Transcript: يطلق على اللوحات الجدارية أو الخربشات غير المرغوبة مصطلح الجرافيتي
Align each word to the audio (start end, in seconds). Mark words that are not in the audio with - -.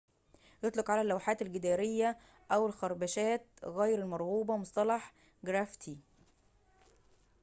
يطلق 0.63 0.91
على 0.91 1.01
اللوحات 1.01 1.41
الجدارية 1.41 2.17
أو 2.51 2.65
الخربشات 2.67 3.45
غير 3.63 3.99
المرغوبة 3.99 4.57
مصطلح 4.57 5.13
الجرافيتي 5.43 5.97